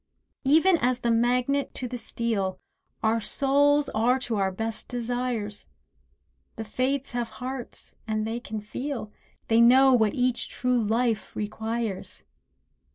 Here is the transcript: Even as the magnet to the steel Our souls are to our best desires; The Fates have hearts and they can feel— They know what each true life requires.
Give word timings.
Even 0.45 0.79
as 0.79 1.01
the 1.01 1.11
magnet 1.11 1.75
to 1.75 1.87
the 1.87 1.99
steel 1.99 2.59
Our 3.03 3.21
souls 3.21 3.87
are 3.89 4.17
to 4.21 4.35
our 4.37 4.51
best 4.51 4.87
desires; 4.87 5.67
The 6.55 6.63
Fates 6.63 7.11
have 7.11 7.29
hearts 7.29 7.93
and 8.07 8.25
they 8.25 8.39
can 8.39 8.61
feel— 8.61 9.11
They 9.47 9.61
know 9.61 9.93
what 9.93 10.15
each 10.15 10.49
true 10.49 10.81
life 10.83 11.35
requires. 11.35 12.23